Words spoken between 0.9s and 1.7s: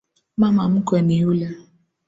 ni yule.